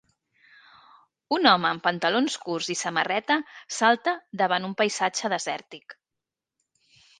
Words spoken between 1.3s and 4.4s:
Un home en pantalons curts i samarreta salta